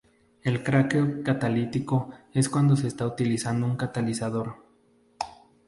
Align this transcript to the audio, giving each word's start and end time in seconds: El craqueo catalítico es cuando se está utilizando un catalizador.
El 0.41 0.63
craqueo 0.63 1.21
catalítico 1.23 2.09
es 2.33 2.49
cuando 2.49 2.75
se 2.75 2.87
está 2.87 3.05
utilizando 3.05 3.67
un 3.67 3.77
catalizador. 3.77 4.55